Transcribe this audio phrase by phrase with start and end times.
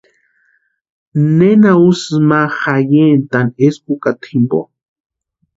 [1.37, 4.59] ¿Nena úsïni ma jayentani eskwa ukata jimpo?